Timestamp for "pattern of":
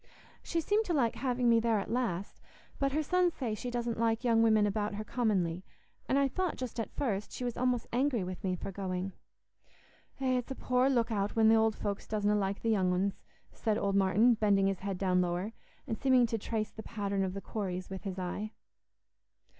16.81-17.35